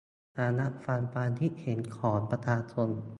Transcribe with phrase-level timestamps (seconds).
[0.37, 1.31] การรับฟังความ
[1.61, 2.89] เห็นของประชาชน